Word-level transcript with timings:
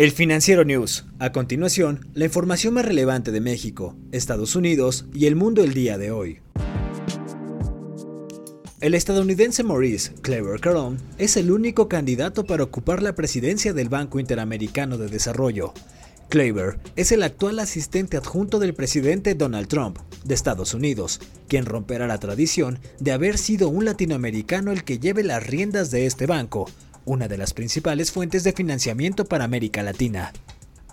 El 0.00 0.12
Financiero 0.12 0.64
News. 0.64 1.04
A 1.18 1.30
continuación, 1.30 2.08
la 2.14 2.24
información 2.24 2.72
más 2.72 2.86
relevante 2.86 3.32
de 3.32 3.42
México, 3.42 3.98
Estados 4.12 4.56
Unidos 4.56 5.04
y 5.12 5.26
el 5.26 5.36
mundo 5.36 5.62
el 5.62 5.74
día 5.74 5.98
de 5.98 6.10
hoy. 6.10 6.40
El 8.80 8.94
estadounidense 8.94 9.62
Maurice 9.62 10.14
Clever 10.22 10.58
Caron 10.58 10.96
es 11.18 11.36
el 11.36 11.50
único 11.50 11.90
candidato 11.90 12.46
para 12.46 12.64
ocupar 12.64 13.02
la 13.02 13.14
presidencia 13.14 13.74
del 13.74 13.90
Banco 13.90 14.18
Interamericano 14.18 14.96
de 14.96 15.08
Desarrollo. 15.08 15.74
Clever 16.30 16.78
es 16.96 17.12
el 17.12 17.22
actual 17.22 17.58
asistente 17.58 18.16
adjunto 18.16 18.58
del 18.58 18.72
presidente 18.72 19.34
Donald 19.34 19.68
Trump 19.68 19.98
de 20.24 20.32
Estados 20.32 20.72
Unidos, 20.72 21.20
quien 21.46 21.66
romperá 21.66 22.06
la 22.06 22.16
tradición 22.16 22.78
de 23.00 23.12
haber 23.12 23.36
sido 23.36 23.68
un 23.68 23.84
latinoamericano 23.84 24.72
el 24.72 24.82
que 24.82 24.98
lleve 24.98 25.24
las 25.24 25.46
riendas 25.46 25.90
de 25.90 26.06
este 26.06 26.24
banco, 26.24 26.70
una 27.04 27.28
de 27.28 27.38
las 27.38 27.54
principales 27.54 28.10
fuentes 28.12 28.44
de 28.44 28.52
financiamiento 28.52 29.24
para 29.24 29.44
América 29.44 29.82
Latina. 29.82 30.32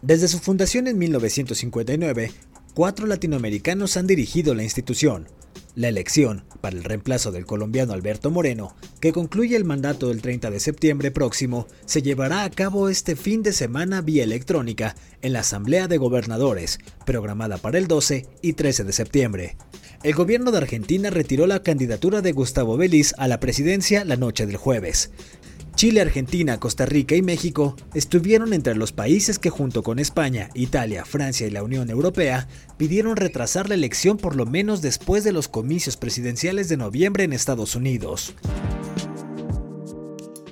Desde 0.01 0.27
su 0.27 0.39
fundación 0.39 0.87
en 0.87 0.97
1959, 0.97 2.31
cuatro 2.73 3.07
latinoamericanos 3.07 3.97
han 3.97 4.07
dirigido 4.07 4.53
la 4.53 4.63
institución. 4.63 5.27
La 5.77 5.89
elección 5.89 6.43
para 6.59 6.75
el 6.75 6.83
reemplazo 6.83 7.31
del 7.31 7.45
colombiano 7.45 7.93
Alberto 7.93 8.31
Moreno, 8.31 8.75
que 8.99 9.13
concluye 9.13 9.55
el 9.55 9.63
mandato 9.63 10.07
del 10.07 10.23
30 10.23 10.49
de 10.49 10.59
septiembre 10.59 11.11
próximo, 11.11 11.67
se 11.85 12.01
llevará 12.01 12.43
a 12.43 12.49
cabo 12.49 12.89
este 12.89 13.15
fin 13.15 13.43
de 13.43 13.53
semana 13.53 14.01
vía 14.01 14.23
electrónica 14.23 14.95
en 15.21 15.33
la 15.33 15.41
Asamblea 15.41 15.87
de 15.87 15.97
Gobernadores, 15.97 16.79
programada 17.05 17.57
para 17.57 17.77
el 17.77 17.87
12 17.87 18.25
y 18.41 18.53
13 18.53 18.85
de 18.85 18.93
septiembre. 18.93 19.57
El 20.03 20.13
gobierno 20.13 20.51
de 20.51 20.59
Argentina 20.59 21.09
retiró 21.09 21.47
la 21.47 21.63
candidatura 21.63 22.21
de 22.21 22.31
Gustavo 22.31 22.77
Beliz 22.77 23.13
a 23.17 23.27
la 23.27 23.39
presidencia 23.39 24.05
la 24.05 24.15
noche 24.15 24.45
del 24.45 24.57
jueves. 24.57 25.11
Chile, 25.77 26.01
Argentina, 26.01 26.59
Costa 26.59 26.87
Rica 26.87 27.13
y 27.15 27.21
México 27.21 27.75
estuvieron 27.93 28.53
entre 28.53 28.73
los 28.73 28.91
países 28.91 29.37
que 29.37 29.51
junto 29.51 29.83
con 29.83 29.99
España, 29.99 30.49
Italia, 30.55 31.05
Francia 31.05 31.45
y 31.45 31.51
la 31.51 31.61
Unión 31.61 31.91
Europea 31.91 32.47
pidieron 32.77 33.15
retrasar 33.15 33.69
la 33.69 33.75
elección 33.75 34.17
por 34.17 34.35
lo 34.35 34.47
menos 34.47 34.81
después 34.81 35.23
de 35.23 35.33
los 35.33 35.47
comicios 35.47 35.95
presidenciales 35.95 36.67
de 36.67 36.77
noviembre 36.77 37.25
en 37.25 37.31
Estados 37.31 37.75
Unidos. 37.75 38.33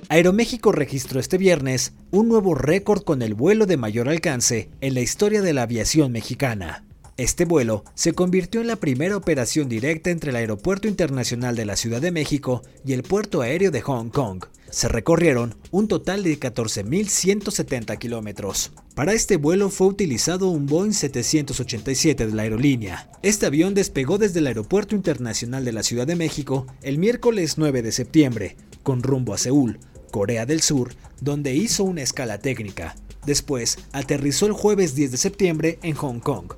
Aeroméxico 0.08 0.70
registró 0.70 1.18
este 1.18 1.38
viernes 1.38 1.94
un 2.12 2.28
nuevo 2.28 2.54
récord 2.54 3.02
con 3.02 3.20
el 3.20 3.34
vuelo 3.34 3.66
de 3.66 3.76
mayor 3.76 4.08
alcance 4.08 4.70
en 4.80 4.94
la 4.94 5.00
historia 5.00 5.42
de 5.42 5.52
la 5.52 5.62
aviación 5.62 6.12
mexicana. 6.12 6.85
Este 7.18 7.46
vuelo 7.46 7.82
se 7.94 8.12
convirtió 8.12 8.60
en 8.60 8.66
la 8.66 8.76
primera 8.76 9.16
operación 9.16 9.70
directa 9.70 10.10
entre 10.10 10.30
el 10.30 10.36
Aeropuerto 10.36 10.86
Internacional 10.86 11.56
de 11.56 11.64
la 11.64 11.76
Ciudad 11.76 12.02
de 12.02 12.10
México 12.10 12.62
y 12.84 12.92
el 12.92 13.02
Puerto 13.04 13.40
Aéreo 13.40 13.70
de 13.70 13.80
Hong 13.80 14.10
Kong. 14.10 14.44
Se 14.70 14.86
recorrieron 14.88 15.54
un 15.70 15.88
total 15.88 16.22
de 16.22 16.38
14.170 16.38 17.96
kilómetros. 17.96 18.72
Para 18.94 19.14
este 19.14 19.38
vuelo 19.38 19.70
fue 19.70 19.86
utilizado 19.86 20.50
un 20.50 20.66
Boeing 20.66 20.92
787 20.92 22.26
de 22.26 22.34
la 22.34 22.42
aerolínea. 22.42 23.10
Este 23.22 23.46
avión 23.46 23.72
despegó 23.72 24.18
desde 24.18 24.40
el 24.40 24.48
Aeropuerto 24.48 24.94
Internacional 24.94 25.64
de 25.64 25.72
la 25.72 25.84
Ciudad 25.84 26.06
de 26.06 26.16
México 26.16 26.66
el 26.82 26.98
miércoles 26.98 27.56
9 27.56 27.80
de 27.80 27.92
septiembre, 27.92 28.56
con 28.82 29.02
rumbo 29.02 29.32
a 29.32 29.38
Seúl, 29.38 29.78
Corea 30.10 30.44
del 30.44 30.60
Sur, 30.60 30.92
donde 31.22 31.54
hizo 31.54 31.82
una 31.84 32.02
escala 32.02 32.40
técnica. 32.40 32.94
Después, 33.24 33.78
aterrizó 33.92 34.44
el 34.44 34.52
jueves 34.52 34.94
10 34.94 35.12
de 35.12 35.16
septiembre 35.16 35.78
en 35.82 35.94
Hong 35.94 36.20
Kong, 36.20 36.52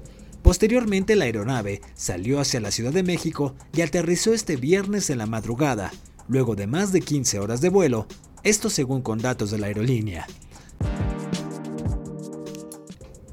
Posteriormente 0.48 1.14
la 1.14 1.26
aeronave 1.26 1.82
salió 1.94 2.40
hacia 2.40 2.58
la 2.58 2.70
Ciudad 2.70 2.90
de 2.90 3.02
México 3.02 3.54
y 3.74 3.82
aterrizó 3.82 4.32
este 4.32 4.56
viernes 4.56 5.10
en 5.10 5.18
la 5.18 5.26
madrugada, 5.26 5.92
luego 6.26 6.56
de 6.56 6.66
más 6.66 6.90
de 6.90 7.02
15 7.02 7.38
horas 7.38 7.60
de 7.60 7.68
vuelo, 7.68 8.06
esto 8.44 8.70
según 8.70 9.02
con 9.02 9.18
datos 9.18 9.50
de 9.50 9.58
la 9.58 9.66
aerolínea. 9.66 10.26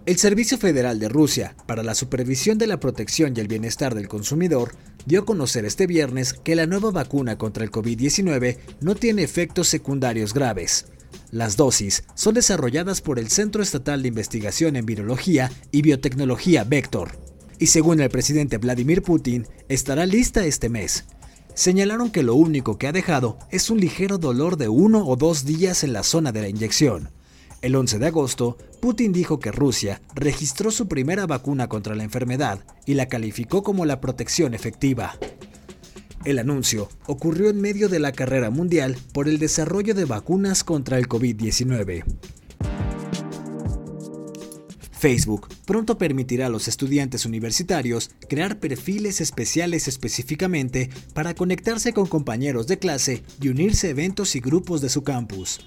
El 0.05 0.17
Servicio 0.17 0.57
Federal 0.57 0.99
de 0.99 1.07
Rusia 1.07 1.55
para 1.65 1.83
la 1.83 1.95
Supervisión 1.95 2.57
de 2.57 2.67
la 2.67 2.81
Protección 2.81 3.33
y 3.33 3.39
el 3.39 3.47
Bienestar 3.47 3.95
del 3.95 4.09
Consumidor 4.09 4.73
dio 5.05 5.21
a 5.21 5.25
conocer 5.25 5.63
este 5.63 5.87
viernes 5.87 6.33
que 6.33 6.57
la 6.57 6.67
nueva 6.67 6.91
vacuna 6.91 7.37
contra 7.37 7.63
el 7.63 7.71
COVID-19 7.71 8.57
no 8.81 8.93
tiene 8.93 9.23
efectos 9.23 9.69
secundarios 9.69 10.33
graves. 10.33 10.87
Las 11.31 11.57
dosis 11.57 12.03
son 12.13 12.35
desarrolladas 12.35 13.01
por 13.01 13.19
el 13.19 13.29
Centro 13.29 13.63
Estatal 13.63 14.01
de 14.01 14.07
Investigación 14.07 14.75
en 14.75 14.85
Virología 14.85 15.51
y 15.71 15.81
Biotecnología 15.81 16.63
Vector, 16.63 17.17
y 17.59 17.67
según 17.67 17.99
el 17.99 18.09
presidente 18.09 18.57
Vladimir 18.57 19.01
Putin, 19.01 19.47
estará 19.69 20.05
lista 20.05 20.45
este 20.45 20.69
mes. 20.69 21.05
Señalaron 21.53 22.11
que 22.11 22.23
lo 22.23 22.35
único 22.35 22.77
que 22.77 22.87
ha 22.87 22.91
dejado 22.91 23.39
es 23.49 23.69
un 23.69 23.79
ligero 23.79 24.17
dolor 24.17 24.57
de 24.57 24.67
uno 24.67 25.07
o 25.07 25.15
dos 25.15 25.45
días 25.45 25.83
en 25.83 25.93
la 25.93 26.03
zona 26.03 26.31
de 26.31 26.41
la 26.41 26.49
inyección. 26.49 27.11
El 27.61 27.75
11 27.75 27.97
de 27.97 28.07
agosto, 28.07 28.57
Putin 28.81 29.13
dijo 29.13 29.39
que 29.39 29.51
Rusia 29.51 30.01
registró 30.13 30.69
su 30.69 30.87
primera 30.87 31.25
vacuna 31.25 31.67
contra 31.69 31.95
la 31.95 32.03
enfermedad 32.03 32.59
y 32.85 32.93
la 32.93 33.07
calificó 33.07 33.63
como 33.63 33.85
la 33.85 34.01
protección 34.01 34.53
efectiva. 34.53 35.17
El 36.25 36.39
anuncio 36.39 36.89
ocurrió 37.05 37.51
en 37.51 37.61
medio 37.61 37.87
de 37.87 37.99
la 37.99 38.11
carrera 38.11 38.49
mundial 38.49 38.97
por 39.13 39.29
el 39.29 39.37
desarrollo 39.37 39.93
de 39.93 40.05
vacunas 40.05 40.63
contra 40.63 40.97
el 40.97 41.07
COVID-19. 41.07 42.03
Facebook 44.91 45.47
pronto 45.67 45.99
permitirá 45.99 46.47
a 46.47 46.49
los 46.49 46.67
estudiantes 46.67 47.27
universitarios 47.27 48.09
crear 48.27 48.59
perfiles 48.59 49.21
especiales 49.21 49.87
específicamente 49.87 50.89
para 51.13 51.35
conectarse 51.35 51.93
con 51.93 52.07
compañeros 52.07 52.65
de 52.65 52.79
clase 52.79 53.21
y 53.39 53.49
unirse 53.49 53.87
a 53.87 53.89
eventos 53.91 54.35
y 54.35 54.39
grupos 54.39 54.81
de 54.81 54.89
su 54.89 55.03
campus. 55.03 55.59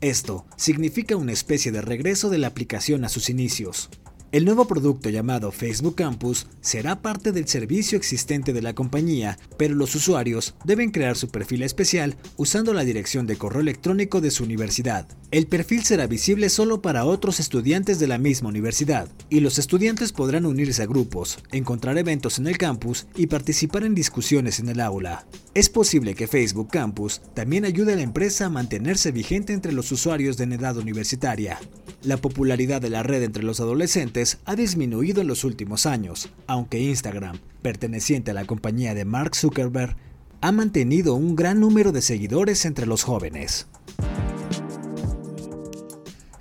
Esto 0.00 0.46
significa 0.56 1.16
una 1.16 1.32
especie 1.32 1.70
de 1.70 1.82
regreso 1.82 2.30
de 2.30 2.38
la 2.38 2.46
aplicación 2.46 3.04
a 3.04 3.10
sus 3.10 3.28
inicios. 3.28 3.90
El 4.30 4.44
nuevo 4.44 4.66
producto 4.66 5.08
llamado 5.08 5.50
Facebook 5.52 5.94
Campus 5.94 6.48
será 6.60 7.00
parte 7.00 7.32
del 7.32 7.48
servicio 7.48 7.96
existente 7.96 8.52
de 8.52 8.60
la 8.60 8.74
compañía, 8.74 9.38
pero 9.56 9.74
los 9.74 9.94
usuarios 9.94 10.54
deben 10.66 10.90
crear 10.90 11.16
su 11.16 11.28
perfil 11.28 11.62
especial 11.62 12.14
usando 12.36 12.74
la 12.74 12.84
dirección 12.84 13.26
de 13.26 13.38
correo 13.38 13.62
electrónico 13.62 14.20
de 14.20 14.30
su 14.30 14.44
universidad. 14.44 15.08
El 15.30 15.46
perfil 15.46 15.84
será 15.84 16.06
visible 16.06 16.48
solo 16.48 16.80
para 16.80 17.04
otros 17.04 17.38
estudiantes 17.38 17.98
de 17.98 18.06
la 18.06 18.16
misma 18.16 18.48
universidad, 18.48 19.10
y 19.28 19.40
los 19.40 19.58
estudiantes 19.58 20.10
podrán 20.10 20.46
unirse 20.46 20.82
a 20.82 20.86
grupos, 20.86 21.38
encontrar 21.52 21.98
eventos 21.98 22.38
en 22.38 22.46
el 22.46 22.56
campus 22.56 23.06
y 23.14 23.26
participar 23.26 23.84
en 23.84 23.94
discusiones 23.94 24.58
en 24.58 24.70
el 24.70 24.80
aula. 24.80 25.26
Es 25.52 25.68
posible 25.68 26.14
que 26.14 26.28
Facebook 26.28 26.70
Campus 26.70 27.20
también 27.34 27.66
ayude 27.66 27.92
a 27.92 27.96
la 27.96 28.02
empresa 28.02 28.46
a 28.46 28.48
mantenerse 28.48 29.12
vigente 29.12 29.52
entre 29.52 29.72
los 29.72 29.92
usuarios 29.92 30.38
de 30.38 30.44
edad 30.44 30.78
universitaria. 30.78 31.58
La 32.02 32.16
popularidad 32.16 32.80
de 32.80 32.88
la 32.88 33.02
red 33.02 33.22
entre 33.22 33.42
los 33.42 33.60
adolescentes 33.60 34.38
ha 34.46 34.56
disminuido 34.56 35.20
en 35.20 35.26
los 35.26 35.44
últimos 35.44 35.84
años, 35.84 36.30
aunque 36.46 36.80
Instagram, 36.80 37.38
perteneciente 37.60 38.30
a 38.30 38.34
la 38.34 38.46
compañía 38.46 38.94
de 38.94 39.04
Mark 39.04 39.36
Zuckerberg, 39.36 39.94
ha 40.40 40.52
mantenido 40.52 41.14
un 41.16 41.36
gran 41.36 41.60
número 41.60 41.92
de 41.92 42.00
seguidores 42.00 42.64
entre 42.64 42.86
los 42.86 43.02
jóvenes. 43.02 43.66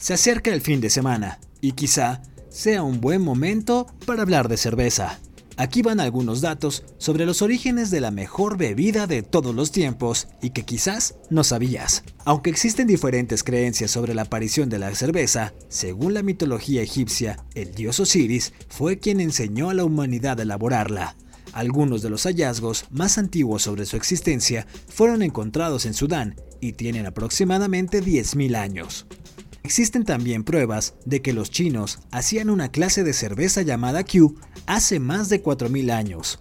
Se 0.08 0.14
acerca 0.14 0.54
el 0.54 0.62
fin 0.62 0.80
de 0.80 0.90
semana 0.90 1.38
y 1.60 1.74
quizá 1.74 2.22
sea 2.48 2.82
un 2.82 3.02
buen 3.02 3.22
momento 3.22 3.88
para 4.06 4.22
hablar 4.22 4.48
de 4.48 4.56
cerveza. 4.56 5.20
Aquí 5.58 5.82
van 5.82 6.00
algunos 6.00 6.40
datos 6.40 6.86
sobre 6.98 7.26
los 7.26 7.42
orígenes 7.42 7.92
de 7.92 8.00
la 8.00 8.10
mejor 8.10 8.56
bebida 8.56 9.06
de 9.06 9.22
todos 9.22 9.54
los 9.54 9.74
tiempos 9.74 10.30
y 10.42 10.52
que 10.52 10.64
quizás 10.64 11.16
no 11.30 11.44
sabías. 11.44 12.06
Aunque 12.24 12.50
existen 12.50 12.88
diferentes 12.88 13.44
creencias 13.44 13.92
sobre 13.92 14.14
la 14.14 14.22
aparición 14.22 14.70
de 14.70 14.80
la 14.80 14.96
cerveza, 14.96 15.54
según 15.68 16.14
la 16.14 16.24
mitología 16.24 16.82
egipcia, 16.82 17.44
el 17.54 17.76
dios 17.76 18.00
Osiris 18.00 18.54
fue 18.70 19.00
quien 19.00 19.20
enseñó 19.20 19.72
a 19.72 19.74
la 19.74 19.84
humanidad 19.84 20.40
a 20.40 20.44
elaborarla. 20.44 21.18
Algunos 21.52 22.02
de 22.02 22.12
los 22.12 22.24
hallazgos 22.24 22.86
más 22.92 23.18
antiguos 23.18 23.64
sobre 23.64 23.86
su 23.86 23.98
existencia 23.98 24.68
fueron 24.88 25.22
encontrados 25.22 25.86
en 25.86 25.94
Sudán 25.94 26.38
y 26.62 26.72
tienen 26.72 27.08
aproximadamente 27.08 28.02
10.000 28.02 28.56
años. 28.56 29.06
Existen 29.68 30.06
también 30.06 30.46
pruebas 30.46 30.94
de 31.04 31.22
que 31.22 31.34
los 31.34 31.52
chinos 31.52 32.00
hacían 32.10 32.50
una 32.50 32.72
clase 32.72 33.04
de 33.04 33.12
cerveza 33.12 33.64
llamada 33.64 34.06
Q 34.06 34.38
hace 34.66 35.02
más 35.02 35.28
de 35.28 35.44
4.000 35.44 35.92
años. 35.92 36.40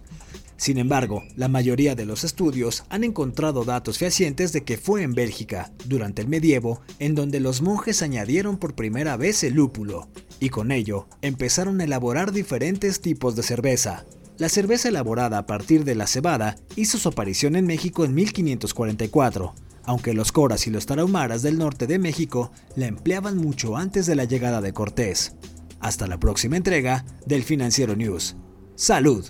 Sin 0.55 0.77
embargo, 0.77 1.25
la 1.35 1.49
mayoría 1.49 1.93
de 1.93 2.05
los 2.05 2.23
estudios 2.23 2.85
han 2.87 3.03
encontrado 3.03 3.65
datos 3.65 3.97
fehacientes 3.97 4.53
de 4.53 4.63
que 4.63 4.77
fue 4.77 5.03
en 5.03 5.13
Bélgica, 5.13 5.73
durante 5.87 6.21
el 6.21 6.29
medievo, 6.29 6.79
en 6.99 7.15
donde 7.15 7.41
los 7.41 7.61
monjes 7.61 8.01
añadieron 8.01 8.55
por 8.55 8.75
primera 8.75 9.17
vez 9.17 9.43
el 9.43 9.55
lúpulo, 9.55 10.07
y 10.39 10.47
con 10.47 10.71
ello 10.71 11.09
empezaron 11.21 11.81
a 11.81 11.83
elaborar 11.83 12.31
diferentes 12.31 13.01
tipos 13.01 13.35
de 13.35 13.43
cerveza. 13.43 14.05
La 14.37 14.47
cerveza 14.47 14.87
elaborada 14.87 15.39
a 15.39 15.45
partir 15.47 15.83
de 15.83 15.95
la 15.95 16.07
cebada 16.07 16.55
hizo 16.77 16.97
su 16.97 17.09
aparición 17.09 17.57
en 17.57 17.65
México 17.65 18.05
en 18.05 18.13
1544, 18.13 19.53
aunque 19.87 20.13
los 20.13 20.31
coras 20.31 20.67
y 20.67 20.69
los 20.69 20.85
tarahumaras 20.85 21.41
del 21.41 21.57
norte 21.57 21.87
de 21.87 21.97
México 21.97 22.51
la 22.75 22.85
empleaban 22.85 23.37
mucho 23.37 23.75
antes 23.75 24.05
de 24.05 24.15
la 24.15 24.25
llegada 24.25 24.61
de 24.61 24.73
Cortés. 24.73 25.35
Hasta 25.79 26.05
la 26.05 26.19
próxima 26.19 26.57
entrega 26.57 27.05
del 27.25 27.43
Financiero 27.43 27.95
News. 27.95 28.35
¡Salud! 28.75 29.25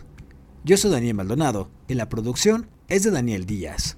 Yo 0.65 0.75
soy 0.75 0.91
Daniel 0.91 1.13
Maldonado 1.13 1.71
y 1.87 1.93
la 1.93 2.09
producción 2.09 2.69
es 2.89 3.03
de 3.03 3.11
Daniel 3.11 3.45
Díaz. 3.45 3.95